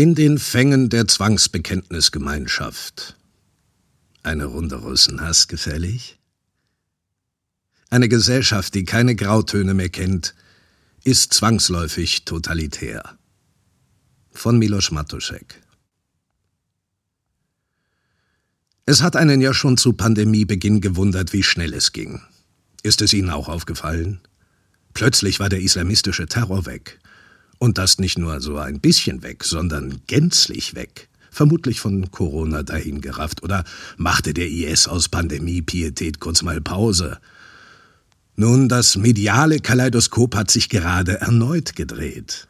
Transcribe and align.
In 0.00 0.14
den 0.14 0.38
Fängen 0.38 0.88
der 0.88 1.06
Zwangsbekenntnisgemeinschaft. 1.08 3.18
Eine 4.22 4.46
Runde 4.46 4.76
Russenhass 4.76 5.46
gefällig? 5.46 6.18
Eine 7.90 8.08
Gesellschaft, 8.08 8.74
die 8.74 8.86
keine 8.86 9.14
Grautöne 9.14 9.74
mehr 9.74 9.90
kennt, 9.90 10.34
ist 11.04 11.34
zwangsläufig 11.34 12.24
totalitär. 12.24 13.18
Von 14.32 14.58
Milos 14.58 14.90
Matuszek. 14.90 15.60
Es 18.86 19.02
hat 19.02 19.16
einen 19.16 19.42
ja 19.42 19.52
schon 19.52 19.76
zu 19.76 19.92
Pandemiebeginn 19.92 20.80
gewundert, 20.80 21.34
wie 21.34 21.42
schnell 21.42 21.74
es 21.74 21.92
ging. 21.92 22.22
Ist 22.82 23.02
es 23.02 23.12
Ihnen 23.12 23.28
auch 23.28 23.50
aufgefallen? 23.50 24.22
Plötzlich 24.94 25.40
war 25.40 25.50
der 25.50 25.60
islamistische 25.60 26.24
Terror 26.24 26.64
weg. 26.64 26.98
Und 27.60 27.76
das 27.76 27.98
nicht 27.98 28.18
nur 28.18 28.40
so 28.40 28.56
ein 28.56 28.80
bisschen 28.80 29.22
weg, 29.22 29.44
sondern 29.44 30.00
gänzlich 30.06 30.74
weg. 30.74 31.10
Vermutlich 31.30 31.78
von 31.78 32.10
Corona 32.10 32.62
dahingerafft. 32.62 33.42
Oder 33.42 33.64
machte 33.98 34.32
der 34.32 34.48
IS 34.48 34.88
aus 34.88 35.10
Pandemie-Pietät 35.10 36.20
kurz 36.20 36.40
mal 36.40 36.62
Pause. 36.62 37.18
Nun, 38.34 38.70
das 38.70 38.96
mediale 38.96 39.60
Kaleidoskop 39.60 40.34
hat 40.36 40.50
sich 40.50 40.70
gerade 40.70 41.20
erneut 41.20 41.76
gedreht. 41.76 42.48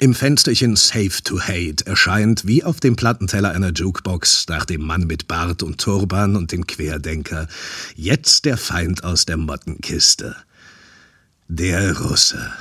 Im 0.00 0.14
Fensterchen 0.14 0.76
Safe 0.76 1.22
to 1.24 1.40
Hate 1.40 1.86
erscheint, 1.86 2.46
wie 2.46 2.62
auf 2.62 2.80
dem 2.80 2.96
Plattenteller 2.96 3.52
einer 3.52 3.72
Jukebox, 3.72 4.44
nach 4.50 4.66
dem 4.66 4.82
Mann 4.82 5.06
mit 5.06 5.28
Bart 5.28 5.62
und 5.62 5.80
Turban 5.80 6.36
und 6.36 6.52
dem 6.52 6.66
Querdenker, 6.66 7.48
jetzt 7.96 8.44
der 8.44 8.58
Feind 8.58 9.02
aus 9.02 9.24
der 9.24 9.38
Mottenkiste. 9.38 10.36
Der 11.48 11.98
Russe. 11.98 12.52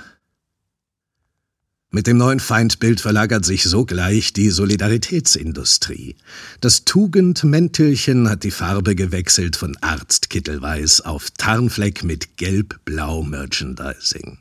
Mit 1.96 2.08
dem 2.08 2.18
neuen 2.18 2.40
Feindbild 2.40 3.02
verlagert 3.02 3.46
sich 3.46 3.66
sogleich 3.66 4.34
die 4.34 4.50
Solidaritätsindustrie. 4.50 6.16
Das 6.60 6.86
Tugendmäntelchen 6.86 8.32
hat 8.32 8.44
die 8.44 8.50
Farbe 8.50 8.96
gewechselt 8.96 9.56
von 9.56 9.78
Arztkittelweiß 9.80 11.02
auf 11.02 11.30
Tarnfleck 11.38 12.04
mit 12.04 12.38
gelb-blau 12.38 13.22
Merchandising. 13.22 14.40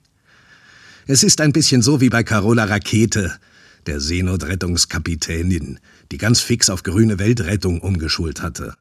Es 1.07 1.23
ist 1.23 1.43
ein 1.43 1.53
bisschen 1.53 1.83
so 1.83 2.01
wie 2.01 2.09
bei 2.09 2.23
Carola 2.23 2.65
Rakete, 2.65 3.35
der 3.85 4.01
Seenotrettungskapitänin, 4.01 5.79
die 6.11 6.17
ganz 6.17 6.41
fix 6.41 6.71
auf 6.71 6.85
grüne 6.85 7.19
Weltrettung 7.19 7.83
umgeschult 7.83 8.41
hatte. 8.41 8.77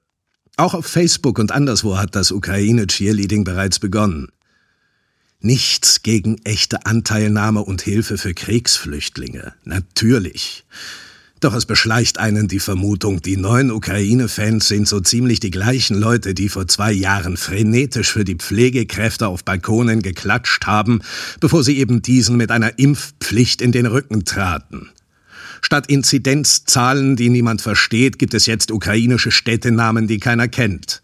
Auch 0.55 0.75
auf 0.75 0.85
Facebook 0.85 1.39
und 1.39 1.51
anderswo 1.51 1.97
hat 1.97 2.15
das 2.15 2.31
Ukraine-Cheerleading 2.31 3.43
bereits 3.43 3.79
begonnen. 3.79 4.29
Nichts 5.43 6.03
gegen 6.03 6.37
echte 6.43 6.85
Anteilnahme 6.85 7.61
und 7.61 7.81
Hilfe 7.81 8.19
für 8.19 8.35
Kriegsflüchtlinge. 8.35 9.53
Natürlich. 9.63 10.65
Doch 11.39 11.55
es 11.55 11.65
beschleicht 11.65 12.19
einen 12.19 12.47
die 12.47 12.59
Vermutung, 12.59 13.23
die 13.23 13.37
neuen 13.37 13.71
Ukraine-Fans 13.71 14.67
sind 14.67 14.87
so 14.87 14.99
ziemlich 14.99 15.39
die 15.39 15.49
gleichen 15.49 15.97
Leute, 15.97 16.35
die 16.35 16.47
vor 16.47 16.67
zwei 16.67 16.91
Jahren 16.91 17.37
frenetisch 17.37 18.11
für 18.11 18.23
die 18.23 18.35
Pflegekräfte 18.35 19.27
auf 19.27 19.43
Balkonen 19.43 20.03
geklatscht 20.03 20.67
haben, 20.67 21.01
bevor 21.39 21.63
sie 21.63 21.79
eben 21.79 22.03
diesen 22.03 22.37
mit 22.37 22.51
einer 22.51 22.77
Impfpflicht 22.77 23.63
in 23.63 23.71
den 23.71 23.87
Rücken 23.87 24.23
traten. 24.25 24.91
Statt 25.63 25.87
Inzidenzzahlen, 25.87 27.15
die 27.15 27.29
niemand 27.29 27.63
versteht, 27.63 28.19
gibt 28.19 28.35
es 28.35 28.45
jetzt 28.45 28.71
ukrainische 28.71 29.31
Städtenamen, 29.31 30.05
die 30.05 30.19
keiner 30.19 30.47
kennt. 30.47 31.00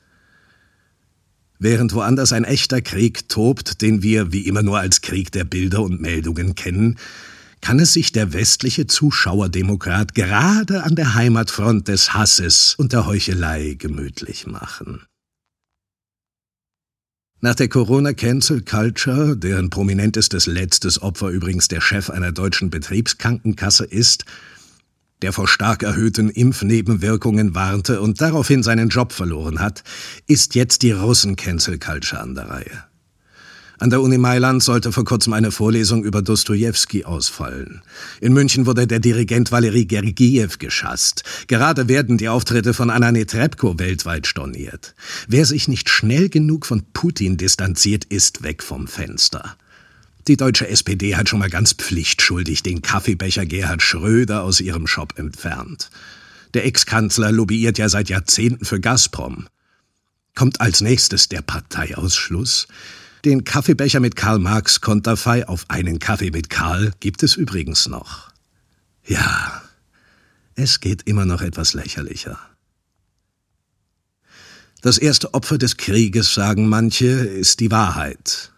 Während 1.60 1.94
woanders 1.94 2.34
ein 2.34 2.44
echter 2.44 2.82
Krieg 2.82 3.30
tobt, 3.30 3.82
den 3.82 4.04
wir 4.04 4.32
wie 4.32 4.48
immer 4.48 4.62
nur 4.62 4.80
als 4.80 5.02
Krieg 5.02 5.32
der 5.32 5.44
Bilder 5.44 5.82
und 5.82 6.00
Meldungen 6.00 6.54
kennen, 6.56 6.98
kann 7.62 7.80
es 7.80 7.94
sich 7.94 8.12
der 8.12 8.34
westliche 8.34 8.86
Zuschauerdemokrat 8.86 10.14
gerade 10.14 10.84
an 10.84 10.96
der 10.96 11.16
Heimatfront 11.16 11.88
des 11.88 12.14
Hasses 12.14 12.76
und 12.78 12.94
der 12.94 13.08
Heuchelei 13.08 13.76
gemütlich 13.78 14.46
machen. 14.46 15.02
Nach 17.40 17.56
der 17.56 17.70
Corona-Cancel 17.70 18.62
Culture, 18.62 19.38
deren 19.38 19.70
prominentestes 19.70 20.48
letztes 20.48 21.02
Opfer 21.02 21.30
übrigens 21.30 21.68
der 21.68 21.82
Chef 21.82 22.10
einer 22.10 22.32
deutschen 22.32 22.72
Betriebskrankenkasse 22.72 23.86
ist, 23.86 24.26
der 25.22 25.34
vor 25.34 25.48
stark 25.48 25.84
erhöhten 25.84 26.30
Impfnebenwirkungen 26.30 27.56
warnte 27.56 28.02
und 28.02 28.22
daraufhin 28.22 28.64
seinen 28.64 28.90
Job 28.90 29.14
verloren 29.14 29.60
hat, 29.60 29.84
ist 30.28 30.56
jetzt 30.56 30.84
die 30.84 30.92
Russen-Cancel 30.92 31.80
Culture 31.80 32.22
an 32.22 32.36
der 32.36 32.50
Reihe. 32.50 32.84
An 33.80 33.92
der 33.92 34.02
Uni 34.02 34.18
Mailand 34.18 34.64
sollte 34.64 34.92
vor 34.92 35.06
kurzem 35.06 35.34
eine 35.34 35.52
Vorlesung 35.52 36.04
über 36.04 36.24
Dostojewski 36.24 37.06
ausfallen. 37.06 37.84
In 38.20 38.34
München 38.34 38.66
wurde 38.66 38.88
der 38.88 39.00
Dirigent 39.00 39.52
Valery 39.52 39.86
Gergiev 39.86 40.58
geschasst. 40.58 41.24
Gerade 41.48 41.88
werden 41.88 42.18
die 42.18 42.28
Auftritte 42.28 42.74
von 42.74 42.90
Anna 42.90 43.12
Netrebko 43.12 43.78
weltweit 43.78 44.26
storniert. 44.26 44.96
Wer 45.28 45.46
sich 45.46 45.68
nicht 45.68 45.90
schnell 45.90 46.30
genug 46.30 46.66
von 46.66 46.86
Putin 46.92 47.38
distanziert, 47.38 48.06
ist 48.06 48.42
weg 48.42 48.64
vom 48.64 48.88
Fenster. 48.88 49.56
Die 50.28 50.36
deutsche 50.36 50.68
SPD 50.68 51.16
hat 51.16 51.30
schon 51.30 51.40
mal 51.40 51.50
ganz 51.50 51.74
pflichtschuldig 51.74 52.62
den 52.62 52.82
Kaffeebecher 52.82 53.46
Gerhard 53.46 53.82
Schröder 53.82 54.44
aus 54.44 54.60
ihrem 54.60 54.86
Shop 54.86 55.18
entfernt. 55.18 55.90
Der 56.54 56.66
Ex-Kanzler 56.66 57.32
lobbyiert 57.32 57.78
ja 57.78 57.88
seit 57.88 58.10
Jahrzehnten 58.10 58.66
für 58.66 58.82
Gazprom. 58.82 59.48
Kommt 60.36 60.60
als 60.60 60.82
nächstes 60.82 61.30
der 61.30 61.42
Parteiausschluss? 61.42 62.68
Den 63.24 63.46
Kaffeebecher 63.46 64.02
mit 64.02 64.18
Karl 64.18 64.40
Marx 64.40 64.82
Konterfei 64.82 65.48
auf 65.48 65.66
einen 65.70 66.00
Kaffee 66.00 66.32
mit 66.32 66.50
Karl 66.50 66.92
gibt 67.00 67.24
es 67.24 67.36
übrigens 67.36 67.88
noch. 67.88 68.30
Ja, 69.06 69.62
es 70.56 70.82
geht 70.82 71.04
immer 71.04 71.26
noch 71.26 71.42
etwas 71.42 71.74
lächerlicher. 71.74 72.38
Das 74.82 74.98
erste 74.98 75.34
Opfer 75.34 75.58
des 75.58 75.78
Krieges, 75.78 76.34
sagen 76.34 76.68
manche, 76.68 77.06
ist 77.06 77.62
die 77.62 77.72
Wahrheit. 77.72 78.52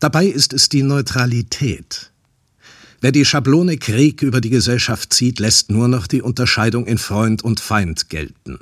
Dabei 0.00 0.26
ist 0.26 0.52
es 0.52 0.68
die 0.68 0.82
Neutralität. 0.82 2.10
Wer 3.00 3.12
die 3.12 3.24
Schablone 3.24 3.76
Krieg 3.76 4.22
über 4.22 4.40
die 4.40 4.50
Gesellschaft 4.50 5.12
zieht, 5.12 5.38
lässt 5.38 5.70
nur 5.70 5.86
noch 5.86 6.06
die 6.06 6.22
Unterscheidung 6.22 6.86
in 6.86 6.98
Freund 6.98 7.42
und 7.42 7.60
Feind 7.60 8.08
gelten. 8.08 8.58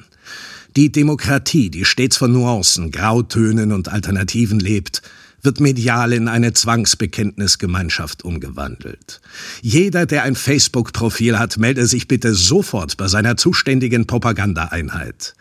Die 0.76 0.92
Demokratie, 0.92 1.70
die 1.70 1.86
stets 1.86 2.18
von 2.18 2.32
Nuancen, 2.32 2.90
Grautönen 2.90 3.72
und 3.72 3.88
Alternativen 3.88 4.60
lebt, 4.60 5.00
wird 5.40 5.60
medial 5.60 6.12
in 6.12 6.28
eine 6.28 6.52
Zwangsbekenntnisgemeinschaft 6.52 8.24
umgewandelt. 8.24 9.22
Jeder, 9.62 10.04
der 10.04 10.24
ein 10.24 10.34
Facebook-Profil 10.34 11.38
hat, 11.38 11.56
melde 11.56 11.86
sich 11.86 12.08
bitte 12.08 12.34
sofort 12.34 12.98
bei 12.98 13.08
seiner 13.08 13.38
zuständigen 13.38 14.06
Propagandaeinheit. 14.06 15.34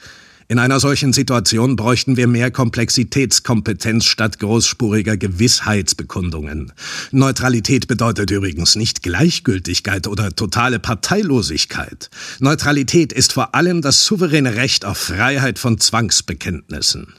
In 0.48 0.60
einer 0.60 0.80
solchen 0.80 1.12
Situation 1.12 1.76
bräuchten 1.76 2.18
wir 2.18 2.28
mehr 2.28 2.52
Komplexitätskompetenz 2.52 4.06
statt 4.06 4.38
großspuriger 4.38 5.18
Gewissheitsbekundungen. 5.18 6.72
Neutralität 7.12 7.88
bedeutet 7.88 8.30
übrigens 8.30 8.76
nicht 8.76 9.02
Gleichgültigkeit 9.02 10.08
oder 10.08 10.36
totale 10.36 10.78
Parteilosigkeit. 10.78 12.12
Neutralität 12.40 13.12
ist 13.12 13.34
vor 13.34 13.56
allem 13.56 13.82
das 13.82 14.04
souveräne 14.04 14.56
Recht 14.56 14.86
auf 14.86 15.00
Freiheit 15.00 15.58
von 15.58 15.80
Zwangsbekenntnissen. 15.80 17.16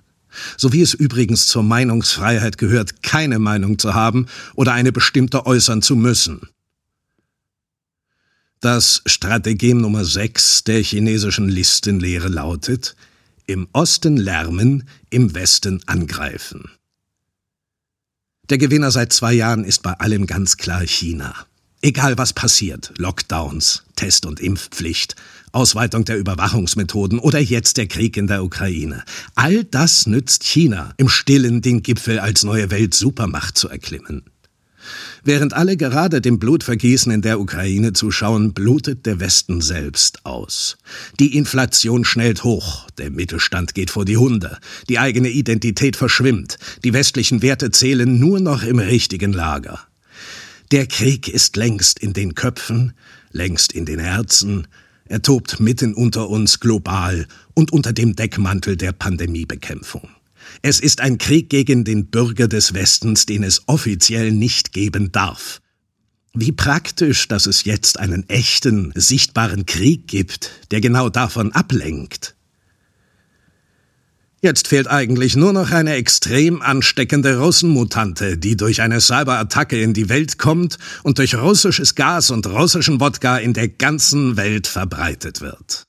So 0.56 0.72
wie 0.72 0.82
es 0.82 0.94
übrigens 0.94 1.46
zur 1.46 1.64
Meinungsfreiheit 1.64 2.58
gehört, 2.58 3.02
keine 3.02 3.40
Meinung 3.40 3.80
zu 3.80 3.94
haben 3.94 4.26
oder 4.54 4.72
eine 4.72 4.92
bestimmte 4.92 5.46
äußern 5.46 5.82
zu 5.82 5.96
müssen. 5.96 6.42
Das 8.60 9.02
Strategem 9.04 9.80
Nummer 9.80 10.04
6 10.04 10.62
der 10.64 10.80
chinesischen 10.80 11.48
Listenlehre 11.48 12.28
lautet, 12.28 12.94
im 13.46 13.68
Osten 13.72 14.16
lärmen, 14.16 14.88
im 15.10 15.34
Westen 15.34 15.80
angreifen. 15.86 16.70
Der 18.48 18.58
Gewinner 18.58 18.90
seit 18.90 19.12
zwei 19.12 19.32
Jahren 19.32 19.64
ist 19.64 19.82
bei 19.82 19.92
allem 19.94 20.26
ganz 20.26 20.56
klar 20.56 20.86
China. 20.86 21.34
Egal 21.82 22.16
was 22.16 22.32
passiert, 22.32 22.92
Lockdowns, 22.96 23.84
Test- 23.96 24.26
und 24.26 24.40
Impfpflicht, 24.40 25.14
Ausweitung 25.52 26.04
der 26.04 26.18
Überwachungsmethoden 26.18 27.18
oder 27.18 27.38
jetzt 27.38 27.76
der 27.76 27.86
Krieg 27.86 28.16
in 28.16 28.26
der 28.26 28.44
Ukraine. 28.44 29.04
All 29.34 29.64
das 29.64 30.06
nützt 30.06 30.44
China, 30.44 30.94
im 30.96 31.08
stillen 31.08 31.62
den 31.62 31.82
Gipfel 31.82 32.18
als 32.18 32.44
neue 32.44 32.70
Weltsupermacht 32.70 33.56
zu 33.56 33.68
erklimmen. 33.68 34.24
Während 35.24 35.52
alle 35.54 35.76
gerade 35.76 36.20
dem 36.20 36.38
Blutvergießen 36.38 37.12
in 37.12 37.22
der 37.22 37.40
Ukraine 37.40 37.92
zuschauen, 37.92 38.52
blutet 38.52 39.06
der 39.06 39.20
Westen 39.20 39.60
selbst 39.60 40.24
aus. 40.24 40.76
Die 41.18 41.36
Inflation 41.36 42.04
schnellt 42.04 42.44
hoch, 42.44 42.88
der 42.98 43.10
Mittelstand 43.10 43.74
geht 43.74 43.90
vor 43.90 44.04
die 44.04 44.16
Hunde, 44.16 44.58
die 44.88 44.98
eigene 44.98 45.28
Identität 45.28 45.96
verschwimmt, 45.96 46.58
die 46.84 46.92
westlichen 46.92 47.42
Werte 47.42 47.70
zählen 47.70 48.18
nur 48.18 48.40
noch 48.40 48.62
im 48.62 48.78
richtigen 48.78 49.32
Lager. 49.32 49.80
Der 50.72 50.86
Krieg 50.86 51.28
ist 51.28 51.56
längst 51.56 51.98
in 51.98 52.12
den 52.12 52.34
Köpfen, 52.34 52.92
längst 53.30 53.72
in 53.72 53.84
den 53.84 54.00
Herzen, 54.00 54.66
er 55.08 55.22
tobt 55.22 55.60
mitten 55.60 55.94
unter 55.94 56.28
uns 56.28 56.58
global 56.58 57.26
und 57.54 57.72
unter 57.72 57.92
dem 57.92 58.16
Deckmantel 58.16 58.76
der 58.76 58.90
Pandemiebekämpfung. 58.92 60.08
Es 60.62 60.80
ist 60.80 61.00
ein 61.00 61.18
Krieg 61.18 61.50
gegen 61.50 61.84
den 61.84 62.06
Bürger 62.06 62.48
des 62.48 62.74
Westens, 62.74 63.26
den 63.26 63.42
es 63.42 63.62
offiziell 63.66 64.32
nicht 64.32 64.72
geben 64.72 65.12
darf. 65.12 65.60
Wie 66.34 66.52
praktisch, 66.52 67.28
dass 67.28 67.46
es 67.46 67.64
jetzt 67.64 67.98
einen 67.98 68.28
echten, 68.28 68.92
sichtbaren 68.94 69.64
Krieg 69.64 70.06
gibt, 70.06 70.50
der 70.70 70.80
genau 70.80 71.08
davon 71.08 71.52
ablenkt. 71.52 72.36
Jetzt 74.42 74.68
fehlt 74.68 74.86
eigentlich 74.86 75.34
nur 75.34 75.52
noch 75.52 75.70
eine 75.70 75.94
extrem 75.94 76.60
ansteckende 76.60 77.38
Russenmutante, 77.38 78.36
die 78.36 78.56
durch 78.56 78.82
eine 78.82 79.00
Cyberattacke 79.00 79.80
in 79.80 79.94
die 79.94 80.10
Welt 80.10 80.38
kommt 80.38 80.78
und 81.02 81.18
durch 81.18 81.34
russisches 81.34 81.94
Gas 81.94 82.30
und 82.30 82.46
russischen 82.46 83.00
Wodka 83.00 83.38
in 83.38 83.54
der 83.54 83.68
ganzen 83.68 84.36
Welt 84.36 84.66
verbreitet 84.66 85.40
wird. 85.40 85.86